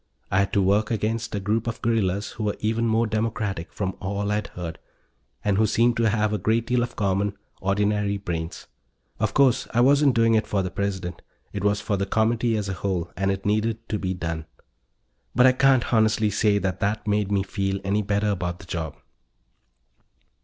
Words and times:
I 0.31 0.39
had 0.39 0.53
to 0.53 0.63
work 0.63 0.89
against 0.89 1.35
a 1.35 1.39
group 1.39 1.67
of 1.67 1.79
guerrillas 1.83 2.31
who 2.31 2.45
were 2.45 2.55
even 2.59 2.87
more 2.87 3.05
democratic, 3.05 3.71
from 3.71 3.95
all 3.99 4.31
I'd 4.31 4.47
heard, 4.47 4.79
and 5.45 5.59
who 5.59 5.67
seemed 5.67 5.95
to 5.97 6.09
have 6.09 6.33
a 6.33 6.39
great 6.39 6.65
deal 6.65 6.81
of 6.81 6.95
common, 6.95 7.37
ordinary 7.61 8.17
brains. 8.17 8.65
Of 9.19 9.35
course, 9.35 9.67
I 9.75 9.81
wasn't 9.81 10.15
doing 10.15 10.33
it 10.33 10.47
for 10.47 10.63
the 10.63 10.71
President 10.71 11.21
it 11.53 11.63
was 11.63 11.81
for 11.81 11.97
the 11.97 12.07
Comity 12.07 12.57
as 12.57 12.67
a 12.67 12.73
whole, 12.73 13.11
and 13.15 13.29
it 13.29 13.45
needed 13.45 13.87
to 13.89 13.99
be 13.99 14.15
done. 14.15 14.45
But 15.35 15.45
I 15.45 15.51
can't 15.51 15.93
honestly 15.93 16.31
say 16.31 16.57
that 16.57 16.79
that 16.79 17.05
made 17.07 17.31
me 17.31 17.43
feel 17.43 17.79
any 17.83 18.01
better 18.01 18.29
about 18.29 18.57
the 18.57 18.65
job. 18.65 18.95